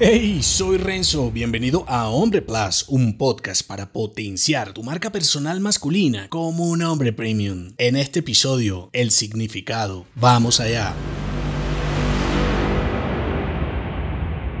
[0.00, 6.28] Hey, soy Renzo, bienvenido a Hombre Plus, un podcast para potenciar tu marca personal masculina
[6.28, 7.72] como un hombre premium.
[7.78, 10.06] En este episodio, el significado.
[10.14, 10.94] Vamos allá.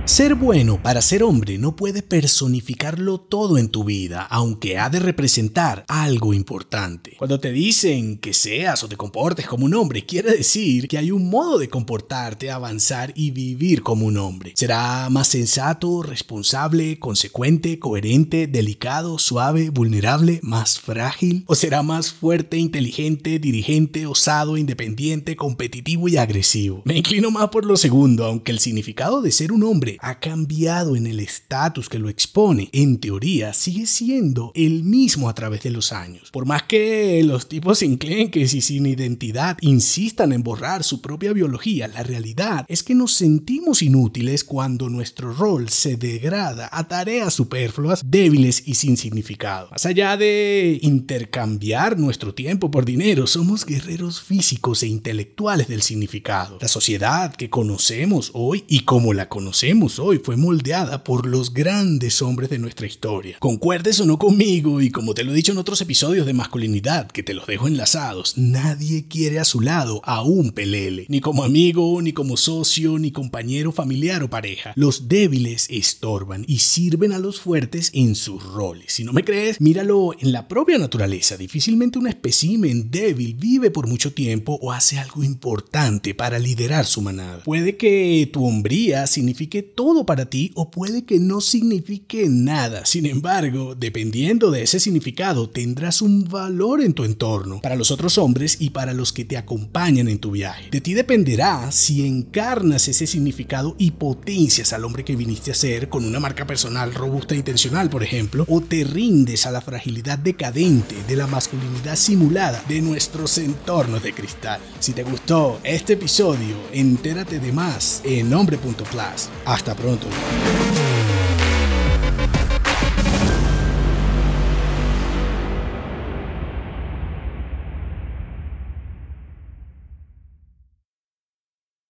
[0.08, 5.00] Ser bueno para ser hombre no puede personificarlo todo en tu vida, aunque ha de
[5.00, 7.14] representar algo importante.
[7.18, 11.10] Cuando te dicen que seas o te comportes como un hombre, quiere decir que hay
[11.10, 14.54] un modo de comportarte, avanzar y vivir como un hombre.
[14.56, 21.44] Será más sensato, responsable, consecuente, coherente, delicado, suave, vulnerable, más frágil.
[21.46, 26.80] O será más fuerte, inteligente, dirigente, osado, independiente, competitivo y agresivo.
[26.86, 30.96] Me inclino más por lo segundo, aunque el significado de ser un hombre ha cambiado
[30.96, 35.70] en el estatus que lo expone, en teoría sigue siendo el mismo a través de
[35.70, 36.30] los años.
[36.30, 41.88] Por más que los tipos enclenques y sin identidad insistan en borrar su propia biología,
[41.88, 48.02] la realidad es que nos sentimos inútiles cuando nuestro rol se degrada a tareas superfluas,
[48.04, 49.68] débiles y sin significado.
[49.70, 56.58] Más allá de intercambiar nuestro tiempo por dinero, somos guerreros físicos e intelectuales del significado.
[56.60, 62.20] La sociedad que conocemos hoy y como la conocemos hoy fue moldeada por los grandes
[62.20, 63.36] hombres de nuestra historia.
[63.38, 67.08] Concuerdes o no conmigo, y como te lo he dicho en otros episodios de masculinidad
[67.08, 71.44] que te los dejo enlazados, nadie quiere a su lado a un pelele, ni como
[71.44, 74.72] amigo, ni como socio, ni compañero familiar o pareja.
[74.76, 78.92] Los débiles estorban y sirven a los fuertes en sus roles.
[78.92, 81.36] Si no me crees, míralo en la propia naturaleza.
[81.36, 87.02] Difícilmente un espécimen débil vive por mucho tiempo o hace algo importante para liderar su
[87.02, 87.44] manada.
[87.44, 92.84] Puede que tu hombría signifique todo para ti o puede que no signifique nada.
[92.84, 98.18] Sin embargo, dependiendo de ese significado, tendrás un valor en tu entorno, para los otros
[98.18, 100.68] hombres y para los que te acompañan en tu viaje.
[100.72, 105.88] De ti dependerá si encarnas ese significado y potencias al hombre que viniste a ser
[105.88, 110.18] con una marca personal robusta e intencional, por ejemplo, o te rindes a la fragilidad
[110.18, 114.60] decadente de la masculinidad simulada de nuestros entornos de cristal.
[114.80, 119.28] Si te gustó este episodio, entérate de más en hombre.plus.
[119.44, 120.87] Hasta Está pronto.